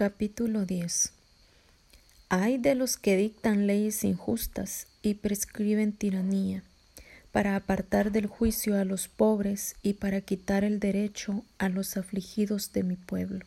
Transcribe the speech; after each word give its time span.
Capítulo 0.00 0.64
10 0.64 1.12
Hay 2.30 2.56
de 2.56 2.74
los 2.74 2.96
que 2.96 3.18
dictan 3.18 3.66
leyes 3.66 4.02
injustas 4.02 4.86
y 5.02 5.12
prescriben 5.12 5.92
tiranía, 5.92 6.62
para 7.32 7.54
apartar 7.54 8.10
del 8.10 8.26
juicio 8.26 8.78
a 8.78 8.86
los 8.86 9.08
pobres 9.08 9.76
y 9.82 9.92
para 9.92 10.22
quitar 10.22 10.64
el 10.64 10.80
derecho 10.80 11.44
a 11.58 11.68
los 11.68 11.98
afligidos 11.98 12.72
de 12.72 12.82
mi 12.82 12.96
pueblo, 12.96 13.44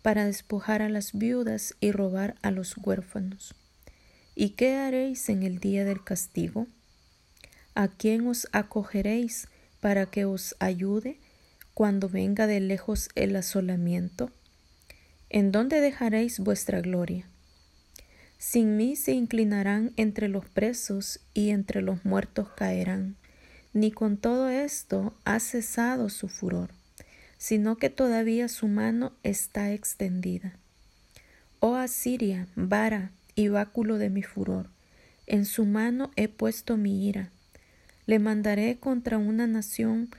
para 0.00 0.26
despojar 0.26 0.80
a 0.80 0.88
las 0.88 1.12
viudas 1.12 1.74
y 1.80 1.90
robar 1.90 2.36
a 2.42 2.52
los 2.52 2.76
huérfanos. 2.76 3.56
¿Y 4.36 4.50
qué 4.50 4.76
haréis 4.76 5.28
en 5.28 5.42
el 5.42 5.58
día 5.58 5.84
del 5.84 6.04
castigo? 6.04 6.68
¿A 7.74 7.88
quién 7.88 8.28
os 8.28 8.46
acogeréis 8.52 9.48
para 9.80 10.06
que 10.06 10.24
os 10.24 10.54
ayude 10.60 11.18
cuando 11.74 12.08
venga 12.08 12.46
de 12.46 12.60
lejos 12.60 13.08
el 13.16 13.34
asolamiento? 13.34 14.30
¿En 15.34 15.50
dónde 15.50 15.80
dejaréis 15.80 16.38
vuestra 16.38 16.80
gloria? 16.80 17.26
Sin 18.38 18.76
mí 18.76 18.94
se 18.94 19.14
inclinarán 19.14 19.92
entre 19.96 20.28
los 20.28 20.48
presos 20.48 21.18
y 21.34 21.50
entre 21.50 21.82
los 21.82 22.04
muertos 22.04 22.50
caerán. 22.50 23.16
Ni 23.72 23.90
con 23.90 24.16
todo 24.16 24.48
esto 24.48 25.12
ha 25.24 25.40
cesado 25.40 26.08
su 26.08 26.28
furor, 26.28 26.70
sino 27.36 27.74
que 27.78 27.90
todavía 27.90 28.46
su 28.46 28.68
mano 28.68 29.12
está 29.24 29.72
extendida. 29.72 30.52
Oh 31.58 31.74
Asiria, 31.74 32.46
vara 32.54 33.10
y 33.34 33.48
báculo 33.48 33.98
de 33.98 34.10
mi 34.10 34.22
furor, 34.22 34.68
en 35.26 35.46
su 35.46 35.64
mano 35.64 36.12
he 36.14 36.28
puesto 36.28 36.76
mi 36.76 37.08
ira. 37.08 37.32
Le 38.06 38.20
mandaré 38.20 38.78
contra 38.78 39.18
una 39.18 39.48
nación 39.48 40.10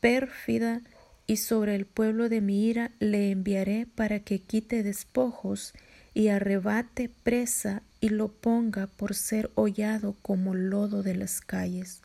pérfida 0.00 0.82
y 1.26 1.38
sobre 1.38 1.74
el 1.74 1.86
pueblo 1.86 2.28
de 2.28 2.40
mi 2.40 2.66
ira 2.66 2.90
le 2.98 3.30
enviaré 3.30 3.86
para 3.86 4.20
que 4.20 4.40
quite 4.40 4.82
despojos 4.82 5.72
y 6.12 6.28
arrebate 6.28 7.08
presa 7.08 7.82
y 8.00 8.10
lo 8.10 8.28
ponga 8.28 8.86
por 8.86 9.14
ser 9.14 9.50
hollado 9.54 10.16
como 10.22 10.54
lodo 10.54 11.02
de 11.02 11.16
las 11.16 11.40
calles. 11.40 12.02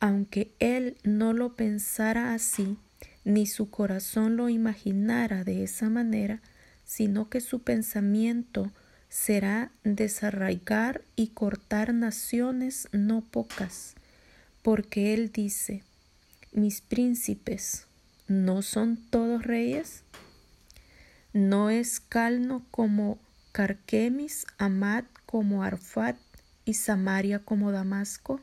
Aunque 0.00 0.52
él 0.60 0.96
no 1.02 1.32
lo 1.32 1.54
pensara 1.54 2.34
así, 2.34 2.76
ni 3.24 3.46
su 3.46 3.70
corazón 3.70 4.36
lo 4.36 4.48
imaginara 4.48 5.44
de 5.44 5.64
esa 5.64 5.88
manera, 5.88 6.40
sino 6.84 7.28
que 7.28 7.40
su 7.40 7.62
pensamiento 7.62 8.70
será 9.08 9.70
desarraigar 9.84 11.02
y 11.16 11.28
cortar 11.28 11.94
naciones 11.94 12.88
no 12.92 13.22
pocas, 13.22 13.94
porque 14.62 15.14
él 15.14 15.30
dice, 15.32 15.82
mis 16.52 16.80
príncipes, 16.80 17.86
¿No 18.26 18.62
son 18.62 18.96
todos 18.96 19.44
reyes? 19.44 20.02
¿No 21.34 21.68
es 21.68 22.00
Calno 22.00 22.64
como 22.70 23.18
Carquemis, 23.52 24.46
Amad 24.56 25.04
como 25.26 25.62
Arfat 25.62 26.16
y 26.64 26.72
Samaria 26.72 27.40
como 27.40 27.70
Damasco? 27.70 28.40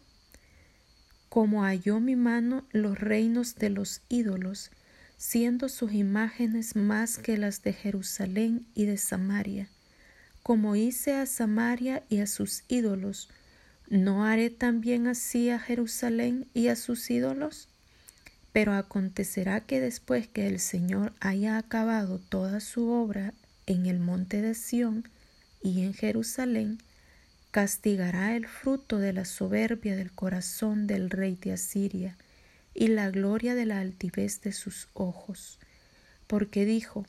Como 1.29 1.63
halló 1.63 1.99
mi 1.99 2.15
mano 2.15 2.63
los 2.71 2.99
reinos 2.99 3.55
de 3.55 3.71
los 3.71 4.03
ídolos, 4.07 4.69
siendo 5.17 5.67
sus 5.67 5.93
imágenes 5.93 6.75
más 6.75 7.17
que 7.17 7.35
las 7.37 7.63
de 7.63 7.73
Jerusalén 7.73 8.67
y 8.75 8.85
de 8.85 8.97
Samaria. 8.97 9.67
Como 10.43 10.75
hice 10.75 11.15
a 11.15 11.25
Samaria 11.25 12.03
y 12.07 12.19
a 12.19 12.27
sus 12.27 12.65
ídolos, 12.67 13.29
¿no 13.89 14.25
haré 14.25 14.51
también 14.51 15.07
así 15.07 15.49
a 15.49 15.57
Jerusalén 15.57 16.47
y 16.53 16.67
a 16.67 16.75
sus 16.75 17.09
ídolos? 17.09 17.70
Pero 18.51 18.73
acontecerá 18.73 19.61
que 19.61 19.79
después 19.79 20.27
que 20.27 20.47
el 20.47 20.59
Señor 20.59 21.13
haya 21.19 21.57
acabado 21.57 22.19
toda 22.19 22.59
su 22.59 22.89
obra 22.89 23.33
en 23.65 23.85
el 23.85 23.99
monte 23.99 24.41
de 24.41 24.53
Sión 24.55 25.07
y 25.61 25.83
en 25.83 25.93
Jerusalén, 25.93 26.79
castigará 27.51 28.35
el 28.35 28.47
fruto 28.47 28.97
de 28.97 29.13
la 29.13 29.25
soberbia 29.25 29.95
del 29.95 30.11
corazón 30.11 30.87
del 30.87 31.09
rey 31.09 31.37
de 31.39 31.53
Asiria 31.53 32.17
y 32.73 32.87
la 32.87 33.09
gloria 33.09 33.55
de 33.55 33.65
la 33.65 33.79
altivez 33.79 34.41
de 34.41 34.53
sus 34.53 34.87
ojos. 34.93 35.59
Porque 36.27 36.65
dijo, 36.65 37.05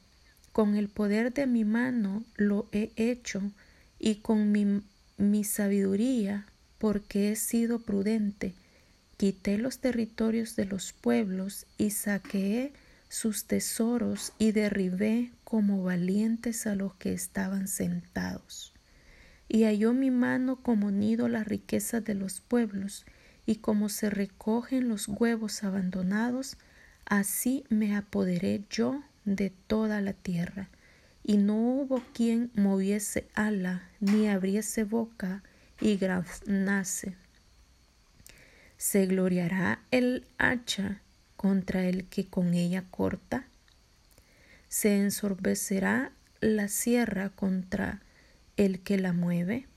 con 0.52 0.74
el 0.74 0.88
poder 0.88 1.32
de 1.32 1.46
mi 1.46 1.64
mano 1.64 2.24
lo 2.36 2.68
he 2.72 2.90
hecho 2.96 3.40
y 3.98 4.16
con 4.16 4.52
mi, 4.52 4.82
mi 5.16 5.44
sabiduría, 5.44 6.46
porque 6.78 7.30
he 7.30 7.36
sido 7.36 7.78
prudente, 7.78 8.54
quité 9.22 9.56
los 9.56 9.78
territorios 9.78 10.56
de 10.56 10.64
los 10.64 10.92
pueblos 10.92 11.64
y 11.78 11.90
saqueé 11.90 12.72
sus 13.08 13.44
tesoros 13.44 14.32
y 14.36 14.50
derribé 14.50 15.30
como 15.44 15.84
valientes 15.84 16.66
a 16.66 16.74
los 16.74 16.94
que 16.94 17.12
estaban 17.12 17.68
sentados. 17.68 18.74
Y 19.48 19.62
halló 19.62 19.92
mi 19.92 20.10
mano 20.10 20.56
como 20.56 20.90
nido 20.90 21.28
la 21.28 21.44
riqueza 21.44 22.00
de 22.00 22.16
los 22.16 22.40
pueblos, 22.40 23.06
y 23.46 23.58
como 23.58 23.90
se 23.90 24.10
recogen 24.10 24.88
los 24.88 25.06
huevos 25.06 25.62
abandonados, 25.62 26.56
así 27.06 27.62
me 27.68 27.94
apoderé 27.94 28.64
yo 28.70 29.04
de 29.24 29.50
toda 29.50 30.00
la 30.00 30.14
tierra. 30.14 30.68
Y 31.22 31.36
no 31.36 31.54
hubo 31.54 32.02
quien 32.12 32.50
moviese 32.56 33.28
ala, 33.34 33.88
ni 34.00 34.26
abriese 34.26 34.82
boca, 34.82 35.44
y 35.80 35.96
graznase 35.96 37.14
¿Se 38.82 39.06
gloriará 39.06 39.78
el 39.92 40.26
hacha 40.38 41.02
contra 41.36 41.86
el 41.86 42.06
que 42.06 42.26
con 42.26 42.52
ella 42.52 42.82
corta? 42.90 43.46
¿Se 44.66 44.98
ensorbecerá 44.98 46.10
la 46.40 46.66
sierra 46.66 47.28
contra 47.28 48.02
el 48.56 48.80
que 48.80 48.98
la 48.98 49.12
mueve? 49.12 49.68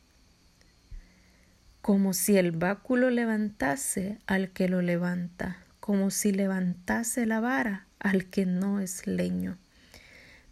Como 1.84 2.16
si 2.16 2.36
el 2.36 2.52
báculo 2.52 3.12
levantase 3.12 4.18
al 4.26 4.50
que 4.50 4.68
lo 4.70 4.82
levanta, 4.82 5.60
como 5.80 6.10
si 6.10 6.32
levantase 6.32 7.28
la 7.28 7.40
vara 7.40 7.86
al 8.00 8.26
que 8.26 8.48
no 8.48 8.80
es 8.80 9.06
leño. 9.06 9.60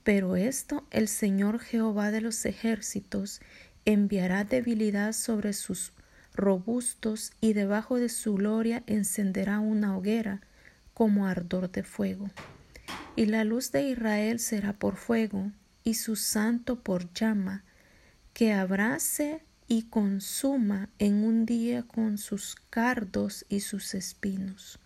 Pero 0.03 0.36
esto 0.36 0.86
el 0.92 1.08
Señor 1.08 1.58
Jehová 1.59 2.12
de 2.12 2.22
los 2.22 2.46
ejércitos 2.46 3.42
enviará 3.86 4.44
debilidad 4.44 5.13
sobre 5.13 5.53
sus 5.53 5.92
robustos 6.34 7.32
y 7.42 7.54
debajo 7.54 7.98
de 7.98 8.10
su 8.10 8.36
gloria 8.36 8.84
encenderá 8.88 9.60
una 9.60 9.98
hoguera 9.98 10.42
como 10.94 11.28
ardor 11.28 11.72
de 11.72 11.84
fuego. 11.84 12.30
Y 13.16 13.28
la 13.28 13.44
luz 13.44 13.72
de 13.72 13.90
Israel 13.90 14.40
será 14.40 14.74
por 14.74 14.96
fuego 14.96 15.52
y 15.84 15.96
su 15.96 16.16
santo 16.16 16.80
por 16.80 17.14
llama, 17.14 17.64
que 18.34 18.54
abrace 18.54 19.44
y 19.68 19.84
consuma 19.84 20.90
en 21.00 21.24
un 21.24 21.46
día 21.46 21.84
con 21.84 22.18
sus 22.18 22.56
cardos 22.70 23.46
y 23.50 23.60
sus 23.60 23.94
espinos. 23.94 24.80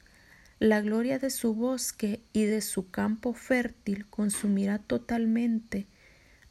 La 0.60 0.82
gloria 0.82 1.20
de 1.20 1.30
su 1.30 1.54
bosque 1.54 2.24
y 2.34 2.46
de 2.46 2.62
su 2.62 2.90
campo 2.90 3.34
fértil 3.34 4.08
consumirá 4.08 4.80
totalmente 4.80 5.88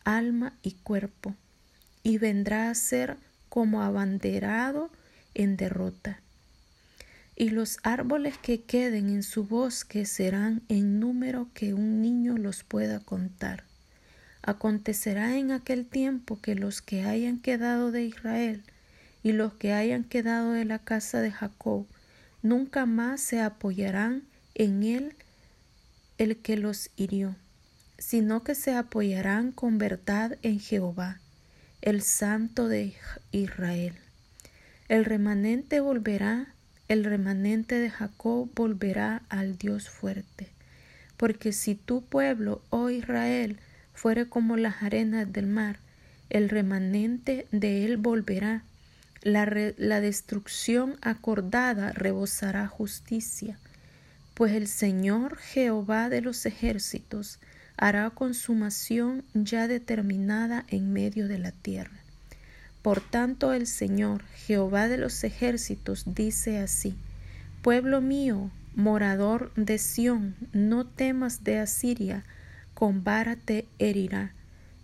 alma 0.04 0.56
y 0.62 0.72
cuerpo, 0.72 1.34
y 2.02 2.18
vendrá 2.18 2.70
a 2.70 2.74
ser 2.74 3.16
como 3.48 3.82
abanderado 3.82 4.90
en 5.34 5.56
derrota. 5.56 6.20
Y 7.36 7.50
los 7.50 7.78
árboles 7.82 8.38
que 8.38 8.62
queden 8.62 9.10
en 9.10 9.22
su 9.22 9.44
bosque 9.44 10.06
serán 10.06 10.62
en 10.68 11.00
número 11.00 11.48
que 11.52 11.74
un 11.74 12.00
niño 12.00 12.38
los 12.38 12.64
pueda 12.64 13.00
contar. 13.00 13.64
Acontecerá 14.42 15.36
en 15.36 15.50
aquel 15.50 15.86
tiempo 15.86 16.40
que 16.40 16.54
los 16.54 16.80
que 16.80 17.04
hayan 17.04 17.38
quedado 17.38 17.90
de 17.90 18.04
Israel 18.04 18.62
y 19.22 19.32
los 19.32 19.52
que 19.54 19.72
hayan 19.72 20.04
quedado 20.04 20.52
de 20.52 20.64
la 20.64 20.78
casa 20.78 21.20
de 21.20 21.32
Jacob 21.32 21.86
nunca 22.42 22.86
más 22.86 23.20
se 23.20 23.40
apoyarán 23.40 24.22
en 24.54 24.82
él 24.82 25.14
el 26.16 26.38
que 26.38 26.56
los 26.56 26.90
hirió, 26.96 27.36
sino 27.98 28.42
que 28.44 28.54
se 28.54 28.74
apoyarán 28.74 29.52
con 29.52 29.76
verdad 29.78 30.38
en 30.42 30.60
Jehová 30.60 31.20
el 31.86 32.02
Santo 32.02 32.66
de 32.66 32.94
Israel. 33.30 33.94
El 34.88 35.04
remanente 35.04 35.78
volverá, 35.78 36.48
el 36.88 37.04
remanente 37.04 37.76
de 37.78 37.90
Jacob 37.90 38.50
volverá 38.56 39.22
al 39.28 39.56
Dios 39.56 39.88
fuerte. 39.88 40.48
Porque 41.16 41.52
si 41.52 41.76
tu 41.76 42.02
pueblo, 42.02 42.60
oh 42.70 42.90
Israel, 42.90 43.60
fuere 43.94 44.28
como 44.28 44.56
las 44.56 44.82
arenas 44.82 45.32
del 45.32 45.46
mar, 45.46 45.78
el 46.28 46.48
remanente 46.48 47.46
de 47.52 47.84
él 47.84 47.98
volverá. 47.98 48.64
La, 49.22 49.48
la 49.76 50.00
destrucción 50.00 50.96
acordada 51.02 51.92
rebosará 51.92 52.66
justicia. 52.66 53.60
Pues 54.34 54.54
el 54.54 54.66
Señor 54.66 55.36
Jehová 55.36 56.08
de 56.08 56.20
los 56.20 56.46
ejércitos 56.46 57.38
hará 57.76 58.08
consumación 58.10 59.24
ya 59.34 59.68
determinada 59.68 60.64
en 60.68 60.92
medio 60.92 61.28
de 61.28 61.38
la 61.38 61.52
tierra. 61.52 62.00
Por 62.82 63.00
tanto 63.00 63.52
el 63.52 63.66
Señor, 63.66 64.24
Jehová 64.34 64.88
de 64.88 64.96
los 64.96 65.24
ejércitos, 65.24 66.04
dice 66.06 66.58
así, 66.58 66.96
Pueblo 67.62 68.00
mío, 68.00 68.50
morador 68.74 69.52
de 69.56 69.78
Sión, 69.78 70.36
no 70.52 70.86
temas 70.86 71.42
de 71.42 71.58
Asiria, 71.58 72.24
con 72.74 73.02
vara 73.02 73.36
te 73.36 73.66
herirá, 73.78 74.32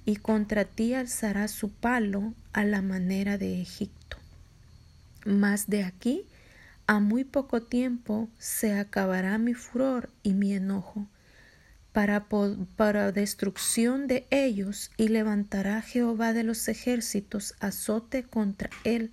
y 0.05 0.17
contra 0.17 0.65
ti 0.65 0.95
alzará 0.95 1.47
su 1.47 1.71
palo 1.71 2.35
a 2.53 2.65
la 2.65 2.83
manera 2.83 3.39
de 3.39 3.61
Egipto. 3.61 4.17
Mas 5.25 5.69
de 5.69 5.85
aquí 5.85 6.27
a 6.89 6.99
muy 6.99 7.23
poco 7.23 7.63
tiempo 7.63 8.29
se 8.39 8.75
acabará 8.75 9.39
mi 9.39 9.55
furor 9.55 10.11
y 10.25 10.35
mi 10.35 10.55
enojo 10.55 11.07
para, 11.93 12.27
para 12.77 13.13
destrucción 13.13 14.07
de 14.07 14.27
ellos 14.31 14.91
y 14.97 15.09
levantará 15.09 15.83
Jehová 15.83 16.33
de 16.33 16.43
los 16.43 16.69
ejércitos 16.69 17.55
azote 17.61 18.25
contra 18.25 18.71
él 18.85 19.13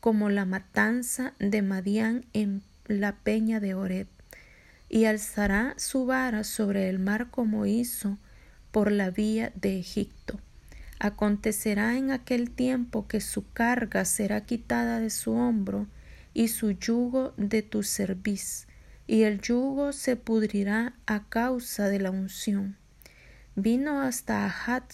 como 0.00 0.30
la 0.30 0.44
matanza 0.44 1.34
de 1.38 1.62
Madián 1.62 2.24
en 2.32 2.62
la 2.86 3.16
peña 3.16 3.60
de 3.60 3.74
Oreb 3.74 4.06
y 4.88 5.06
alzará 5.06 5.74
su 5.78 6.06
vara 6.06 6.44
sobre 6.44 6.88
el 6.88 6.98
mar 6.98 7.30
como 7.30 7.66
hizo 7.66 8.18
por 8.70 8.92
la 8.92 9.10
vía 9.10 9.52
de 9.54 9.78
Egipto. 9.78 10.38
Acontecerá 10.98 11.96
en 11.96 12.10
aquel 12.10 12.50
tiempo 12.50 13.08
que 13.08 13.20
su 13.20 13.50
carga 13.52 14.04
será 14.04 14.44
quitada 14.44 15.00
de 15.00 15.10
su 15.10 15.32
hombro 15.32 15.86
y 16.34 16.48
su 16.48 16.70
yugo 16.72 17.34
de 17.36 17.62
tu 17.62 17.82
cerviz, 17.82 18.66
y 19.12 19.24
el 19.24 19.42
yugo 19.42 19.92
se 19.92 20.16
pudrirá 20.16 20.94
a 21.04 21.28
causa 21.28 21.90
de 21.90 21.98
la 21.98 22.10
unción. 22.10 22.78
Vino 23.56 24.00
hasta 24.00 24.46
Ahat, 24.46 24.90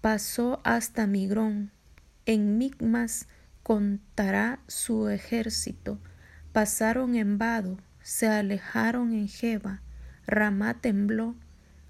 pasó 0.00 0.62
hasta 0.64 1.06
Migrón, 1.06 1.70
en 2.24 2.56
Migmas 2.56 3.28
contará 3.62 4.60
su 4.68 5.10
ejército, 5.10 5.98
pasaron 6.54 7.14
en 7.14 7.36
Vado, 7.36 7.76
se 8.02 8.26
alejaron 8.26 9.12
en 9.12 9.28
Jeba, 9.28 9.82
Ramá 10.26 10.80
tembló, 10.80 11.34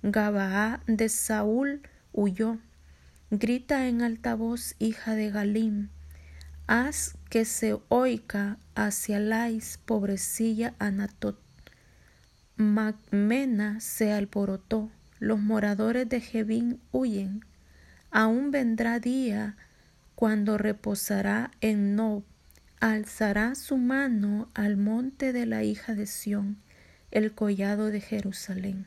Gabaá 0.03 0.82
de 0.88 1.09
Saúl 1.09 1.82
huyó. 2.12 2.59
Grita 3.31 3.87
en 3.87 4.03
alta 4.03 4.35
voz, 4.35 4.75
hija 4.81 5.15
de 5.15 5.31
Galim, 5.31 5.91
haz 6.70 7.17
que 7.28 7.44
se 7.44 7.76
oiga 7.88 8.56
hacia 8.76 9.19
Lais, 9.19 9.81
pobrecilla 9.84 10.72
Anatot. 10.78 11.37
Magmena 12.56 13.81
se 13.81 14.12
alborotó, 14.12 14.88
los 15.19 15.40
moradores 15.40 16.08
de 16.08 16.20
Jebín 16.20 16.81
huyen. 16.93 17.44
Aún 18.12 18.52
vendrá 18.52 19.00
día 19.00 19.56
cuando 20.14 20.58
reposará 20.58 21.50
en 21.61 21.96
Nob, 21.96 22.22
alzará 22.78 23.56
su 23.56 23.76
mano 23.76 24.49
al 24.55 24.76
monte 24.76 25.32
de 25.32 25.46
la 25.46 25.64
hija 25.64 25.96
de 25.96 26.06
Sión, 26.06 26.56
el 27.11 27.32
collado 27.32 27.87
de 27.87 28.00
Jerusalén. 28.00 28.87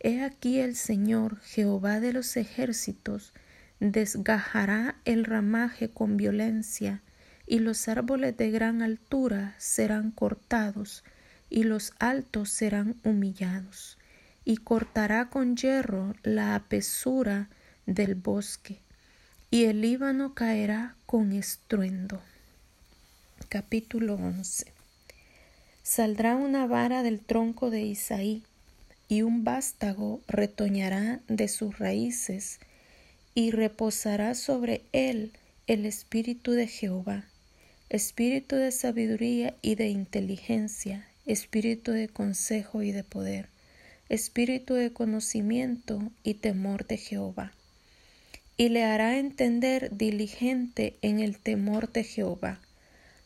He 0.00 0.24
aquí 0.24 0.58
el 0.58 0.74
Señor, 0.74 1.38
Jehová 1.42 2.00
de 2.00 2.12
los 2.12 2.36
ejércitos, 2.36 3.32
desgajará 3.80 4.96
el 5.04 5.24
ramaje 5.24 5.90
con 5.90 6.16
violencia, 6.16 7.02
y 7.46 7.60
los 7.60 7.88
árboles 7.88 8.36
de 8.36 8.50
gran 8.50 8.82
altura 8.82 9.54
serán 9.58 10.10
cortados, 10.10 11.04
y 11.50 11.64
los 11.64 11.92
altos 11.98 12.50
serán 12.50 12.96
humillados, 13.04 13.98
y 14.44 14.58
cortará 14.58 15.30
con 15.30 15.56
hierro 15.56 16.14
la 16.22 16.54
apesura 16.54 17.48
del 17.86 18.14
bosque, 18.14 18.80
y 19.50 19.64
el 19.64 19.80
Líbano 19.80 20.34
caerá 20.34 20.94
con 21.06 21.32
estruendo. 21.32 22.20
Capítulo 23.48 24.14
11 24.16 24.72
Saldrá 25.82 26.36
una 26.36 26.66
vara 26.66 27.02
del 27.02 27.20
tronco 27.20 27.70
de 27.70 27.80
Isaí, 27.80 28.42
y 29.08 29.22
un 29.22 29.42
vástago 29.42 30.20
retoñará 30.28 31.20
de 31.28 31.48
sus 31.48 31.78
raíces, 31.78 32.60
y 33.34 33.50
reposará 33.50 34.34
sobre 34.34 34.82
él 34.92 35.32
el 35.66 35.84
espíritu 35.86 36.52
de 36.52 36.66
Jehová, 36.66 37.24
espíritu 37.90 38.56
de 38.56 38.72
sabiduría 38.72 39.54
y 39.62 39.74
de 39.74 39.88
inteligencia, 39.88 41.06
espíritu 41.26 41.92
de 41.92 42.08
consejo 42.08 42.82
y 42.82 42.92
de 42.92 43.04
poder, 43.04 43.48
espíritu 44.08 44.74
de 44.74 44.92
conocimiento 44.92 46.10
y 46.22 46.34
temor 46.34 46.86
de 46.86 46.96
Jehová. 46.96 47.52
Y 48.56 48.70
le 48.70 48.84
hará 48.84 49.18
entender 49.18 49.96
diligente 49.96 50.96
en 51.02 51.20
el 51.20 51.38
temor 51.38 51.92
de 51.92 52.04
Jehová. 52.04 52.60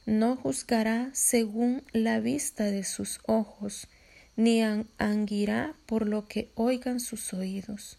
No 0.04 0.36
juzgará 0.36 1.10
según 1.12 1.82
la 1.92 2.20
vista 2.20 2.64
de 2.64 2.84
sus 2.84 3.20
ojos, 3.26 3.88
ni 4.36 4.62
anguirá 4.98 5.74
por 5.86 6.08
lo 6.08 6.26
que 6.26 6.50
oigan 6.54 7.00
sus 7.00 7.32
oídos, 7.32 7.96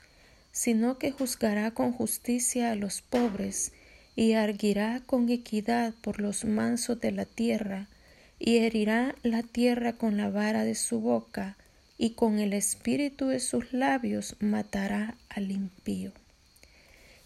sino 0.54 1.00
que 1.00 1.12
juzgará 1.12 1.72
con 1.72 1.92
justicia 1.92 2.72
a 2.72 2.76
los 2.76 3.02
pobres, 3.02 3.74
y 4.16 4.34
arguirá 4.34 5.02
con 5.06 5.28
equidad 5.30 5.96
por 6.02 6.22
los 6.22 6.46
mansos 6.46 7.02
de 7.02 7.12
la 7.12 7.26
tierra, 7.26 7.90
y 8.38 8.58
herirá 8.58 9.16
la 9.24 9.42
tierra 9.42 9.94
con 9.94 10.16
la 10.16 10.30
vara 10.30 10.64
de 10.64 10.76
su 10.76 11.02
boca, 11.02 11.58
y 11.98 12.12
con 12.12 12.38
el 12.38 12.54
espíritu 12.54 13.28
de 13.28 13.40
sus 13.40 13.74
labios 13.74 14.36
matará 14.40 15.18
al 15.30 15.52
impío. 15.52 16.12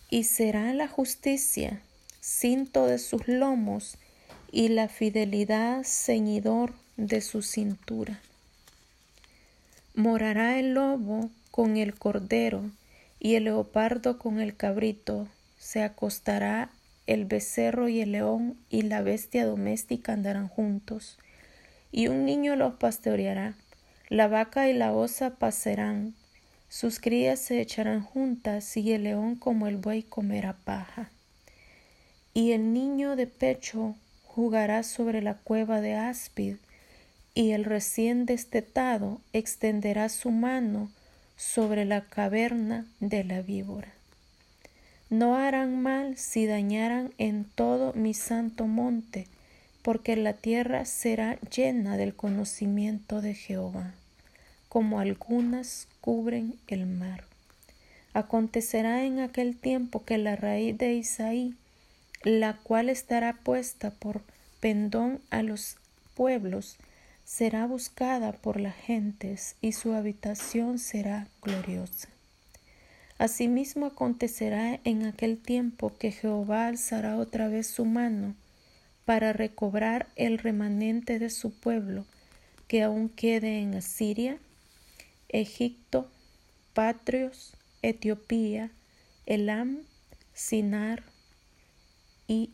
Y 0.10 0.24
será 0.24 0.74
la 0.74 0.88
justicia 0.88 1.82
cinto 2.22 2.88
de 2.88 2.98
sus 2.98 3.28
lomos, 3.28 3.98
y 4.54 4.70
la 4.70 4.88
fidelidad 4.88 5.84
ceñidor 5.84 6.74
de 6.96 7.20
su 7.20 7.42
cintura. 7.42 8.22
Morará 9.96 10.58
el 10.58 10.74
lobo 10.74 11.30
con 11.52 11.76
el 11.76 11.96
cordero 11.96 12.72
y 13.20 13.36
el 13.36 13.46
leopardo 13.46 14.18
con 14.18 14.40
el 14.40 14.56
cabrito. 14.56 15.28
Se 15.58 15.84
acostará 15.84 16.70
el 17.08 17.26
becerro 17.26 17.88
y 17.88 18.02
el 18.02 18.12
león 18.12 18.58
y 18.70 18.84
la 18.84 19.02
bestia 19.02 19.46
doméstica 19.46 20.14
andarán 20.14 20.48
juntos. 20.48 21.18
Y 21.92 22.08
un 22.08 22.26
niño 22.26 22.56
los 22.56 22.76
pastoreará. 22.76 23.56
La 24.10 24.28
vaca 24.28 24.70
y 24.70 24.74
la 24.74 24.94
osa 24.94 25.32
pasarán. 25.32 26.14
Sus 26.70 27.00
crías 27.00 27.40
se 27.40 27.62
echarán 27.62 28.02
juntas 28.02 28.76
y 28.76 28.92
el 28.92 29.04
león 29.04 29.36
como 29.36 29.68
el 29.68 29.78
buey 29.78 30.04
comerá 30.04 30.54
paja. 30.54 31.10
Y 32.34 32.52
el 32.52 32.74
niño 32.74 33.16
de 33.16 33.26
pecho 33.26 33.96
jugará 34.26 34.84
sobre 34.84 35.22
la 35.22 35.34
cueva 35.34 35.82
de 35.82 35.96
áspid 35.96 36.58
y 37.34 37.52
el 37.52 37.66
recién 37.66 38.26
destetado 38.26 39.22
extenderá 39.34 40.10
su 40.10 40.32
mano 40.32 40.92
sobre 41.38 41.86
la 41.86 42.02
caverna 42.02 42.86
de 43.00 43.24
la 43.24 43.42
víbora. 43.42 43.94
No 45.10 45.38
harán 45.38 45.82
mal 45.82 46.18
si 46.18 46.46
dañaran 46.46 47.14
en 47.18 47.46
todo 47.46 47.94
mi 47.94 48.14
santo 48.14 48.68
monte, 48.68 49.28
porque 49.82 50.18
la 50.18 50.34
tierra 50.34 50.84
será 50.84 51.40
llena 51.56 51.96
del 51.96 52.14
conocimiento 52.14 53.22
de 53.22 53.34
Jehová, 53.34 53.94
como 54.68 55.00
algunas 55.00 55.88
cubren 56.02 56.56
el 56.68 56.88
mar. 56.88 57.24
Acontecerá 58.14 59.06
en 59.06 59.20
aquel 59.20 59.56
tiempo 59.56 60.04
que 60.04 60.18
la 60.18 60.36
raíz 60.36 60.78
de 60.78 60.96
Isaí, 60.96 61.54
la 62.24 62.58
cual 62.58 62.90
estará 62.90 63.34
puesta 63.34 63.92
por 63.92 64.24
pendón 64.60 65.22
a 65.30 65.44
los 65.44 65.78
pueblos, 66.16 66.78
será 67.28 67.68
buscada 67.68 68.32
por 68.32 68.58
las 68.58 68.74
gentes 68.74 69.58
y 69.60 69.74
su 69.74 69.92
habitación 69.92 70.80
será 70.80 71.28
gloriosa. 71.42 72.08
Asimismo 73.18 73.88
acontecerá 73.88 74.80
en 74.86 75.06
aquel 75.06 75.38
tiempo 75.38 75.94
que 76.00 76.12
Jehová 76.12 76.68
alzará 76.68 77.18
otra 77.18 77.50
vez 77.50 77.68
su 77.68 77.84
mano 77.84 78.34
para 79.04 79.34
recobrar 79.34 80.08
el 80.16 80.38
remanente 80.38 81.20
de 81.20 81.30
su 81.30 81.52
pueblo 81.52 82.06
que 82.70 82.82
aún 82.82 83.10
quede 83.10 83.60
en 83.60 83.76
Asiria, 83.76 84.38
Egipto, 85.28 86.10
Patrios, 86.74 87.58
Etiopía, 87.82 88.72
Elam, 89.26 89.80
Sinar 90.34 91.04
y 92.26 92.52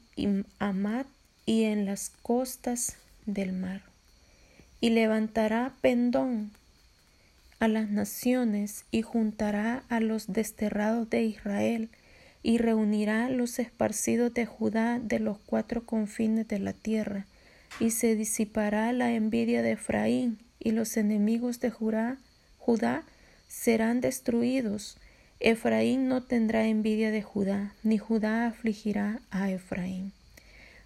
Amat 0.58 1.06
y 1.46 1.66
en 1.66 1.86
las 1.86 2.10
costas 2.10 2.98
del 3.28 3.54
mar 3.54 3.93
y 4.84 4.90
levantará 4.90 5.72
pendón 5.80 6.52
a 7.60 7.70
las 7.70 7.90
naciones 7.90 8.84
y 8.92 9.02
juntará 9.02 9.86
a 9.88 10.02
los 10.02 10.34
desterrados 10.34 11.10
de 11.10 11.24
Israel 11.24 11.88
y 12.42 12.58
reunirá 12.58 13.30
los 13.30 13.60
esparcidos 13.60 14.34
de 14.34 14.46
Judá 14.46 15.00
de 15.00 15.20
los 15.20 15.38
cuatro 15.46 15.86
confines 15.86 16.50
de 16.50 16.60
la 16.60 16.74
tierra 16.74 17.28
y 17.80 17.92
se 17.92 18.18
disipará 18.18 18.92
la 18.92 19.14
envidia 19.14 19.62
de 19.62 19.72
Efraín 19.72 20.38
y 20.60 20.72
los 20.72 20.98
enemigos 20.98 21.62
de 21.62 21.70
Judá, 21.70 22.18
Judá 22.58 23.06
serán 23.48 24.02
destruidos. 24.02 24.98
Efraín 25.40 26.10
no 26.10 26.24
tendrá 26.24 26.68
envidia 26.68 27.10
de 27.10 27.22
Judá, 27.22 27.74
ni 27.84 27.98
Judá 28.00 28.48
afligirá 28.48 29.22
a 29.32 29.50
Efraín 29.50 30.12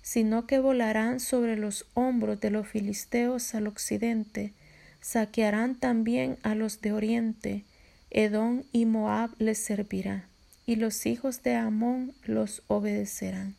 sino 0.08 0.48
que 0.48 0.60
volarán 0.60 1.20
sobre 1.20 1.58
los 1.58 1.86
hombros 1.94 2.40
de 2.40 2.50
los 2.50 2.66
filisteos 2.66 3.54
al 3.54 3.68
occidente, 3.68 4.54
saquearán 5.02 5.76
también 5.76 6.38
a 6.44 6.56
los 6.56 6.80
de 6.80 6.94
oriente, 6.94 7.66
Edom 8.10 8.64
y 8.72 8.86
Moab 8.86 9.32
les 9.38 9.58
servirá, 9.58 10.26
y 10.66 10.78
los 10.78 11.06
hijos 11.06 11.44
de 11.44 11.56
Amón 11.56 12.14
los 12.24 12.64
obedecerán. 12.68 13.56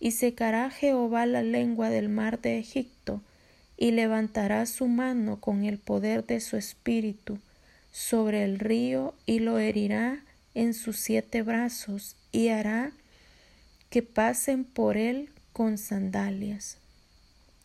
Y 0.00 0.10
secará 0.10 0.68
Jehová 0.68 1.24
la 1.24 1.42
lengua 1.42 1.88
del 1.88 2.10
mar 2.10 2.42
de 2.42 2.58
Egipto, 2.58 3.22
y 3.78 3.92
levantará 3.92 4.66
su 4.66 4.86
mano 4.86 5.40
con 5.40 5.64
el 5.64 5.78
poder 5.78 6.26
de 6.26 6.40
su 6.40 6.58
espíritu 6.58 7.38
sobre 7.90 8.44
el 8.44 8.58
río, 8.58 9.14
y 9.24 9.38
lo 9.38 9.58
herirá 9.58 10.22
en 10.52 10.74
sus 10.74 10.98
siete 10.98 11.40
brazos, 11.40 12.16
y 12.32 12.48
hará 12.48 12.92
que 13.88 14.02
pasen 14.02 14.64
por 14.64 14.98
él 14.98 15.30
con 15.52 15.78
sandalias. 15.78 16.78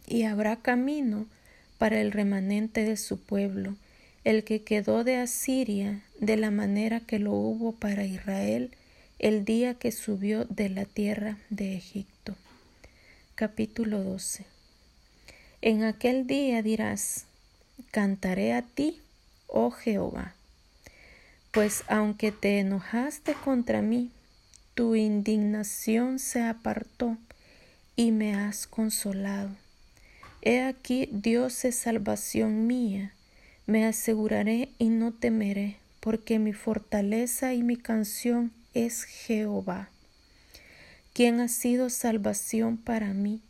Y 0.08 0.24
habrá 0.24 0.58
camino 0.58 1.28
para 1.78 2.00
el 2.00 2.12
remanente 2.12 2.84
de 2.84 2.98
su 2.98 3.20
pueblo, 3.20 3.76
el 4.24 4.44
que 4.44 4.64
quedó 4.64 5.04
de 5.04 5.18
Asiria, 5.18 6.02
de 6.20 6.38
la 6.38 6.52
manera 6.52 7.00
que 7.00 7.20
lo 7.20 7.34
hubo 7.34 7.74
para 7.74 8.06
Israel 8.06 8.72
el 9.20 9.46
día 9.46 9.76
que 9.76 9.92
subió 9.92 10.46
de 10.46 10.70
la 10.70 10.86
tierra 10.86 11.38
de 11.50 11.76
Egipto. 11.76 12.36
Capítulo 13.36 14.04
12. 14.04 14.46
En 15.62 15.84
aquel 15.84 16.28
día 16.28 16.62
dirás, 16.62 17.26
cantaré 17.92 18.54
a 18.54 18.62
ti, 18.62 19.00
oh 19.48 19.72
Jehová, 19.72 20.36
pues 21.52 21.84
aunque 21.88 22.32
te 22.32 22.60
enojaste 22.60 23.34
contra 23.34 23.82
mí, 23.82 24.12
tu 24.74 24.96
indignación 24.96 26.20
se 26.20 26.42
apartó 26.42 27.18
y 27.96 28.12
me 28.12 28.36
has 28.36 28.68
consolado. 28.68 29.52
He 30.42 30.62
aquí 30.62 31.10
Dios 31.12 31.66
es 31.66 31.76
salvación 31.76 32.68
mía 32.68 33.16
me 33.68 33.86
aseguraré 33.86 34.70
y 34.78 34.90
no 34.90 35.12
temeré, 35.12 35.78
porque 36.00 36.38
mi 36.38 36.54
fortaleza 36.54 37.54
y 37.54 37.64
mi 37.64 37.78
canción 37.78 38.52
es 38.76 39.04
Jehová, 39.04 39.90
quien 41.14 41.40
ha 41.40 41.48
sido 41.48 41.90
salvación 41.90 42.78
para 42.78 43.14
mí. 43.14 43.42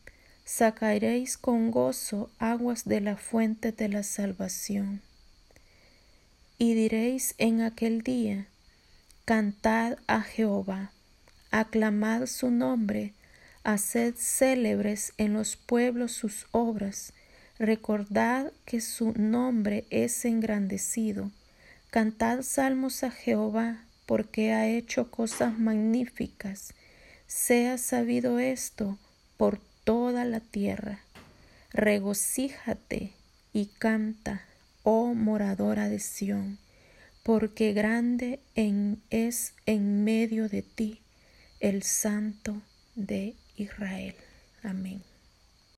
Sacaréis 0.46 1.38
con 1.38 1.72
gozo 1.72 2.30
aguas 2.38 2.86
de 2.86 3.02
la 3.02 3.18
fuente 3.18 3.72
de 3.72 3.90
la 3.90 4.04
salvación. 4.04 5.02
Y 6.60 6.76
diréis 6.76 7.34
en 7.40 7.62
aquel 7.62 8.04
día, 8.04 8.48
Cantad 9.26 9.98
a 10.06 10.22
Jehová, 10.22 10.92
aclamad 11.50 12.28
su 12.28 12.52
nombre, 12.52 13.14
haced 13.66 14.16
célebres 14.16 15.12
en 15.18 15.34
los 15.34 15.58
pueblos 15.58 16.14
sus 16.14 16.48
obras, 16.52 17.12
Recordad 17.58 18.52
que 18.66 18.82
su 18.82 19.14
nombre 19.14 19.86
es 19.90 20.26
engrandecido. 20.26 21.32
Cantad 21.90 22.42
salmos 22.42 23.04
a 23.04 23.12
Jehová, 23.12 23.86
porque 24.06 24.52
ha 24.52 24.68
hecho 24.68 25.10
cosas 25.10 25.58
magníficas. 25.58 26.74
Sea 27.28 27.78
sabido 27.78 28.40
esto 28.40 28.98
por 29.38 29.62
toda 29.86 30.26
la 30.26 30.42
tierra. 30.42 31.00
Regocíjate 31.72 33.14
y 33.54 33.68
canta, 33.68 34.44
oh 34.84 35.14
moradora 35.14 35.88
de 35.88 36.00
Sión, 36.00 36.60
porque 37.24 37.72
grande 37.72 38.42
en, 38.56 39.02
es 39.10 39.54
en 39.66 40.04
medio 40.04 40.50
de 40.50 40.62
ti 40.62 41.00
el 41.62 41.84
Santo 41.84 42.62
de 42.96 43.34
Israel. 43.58 44.16
Amén. 44.64 45.15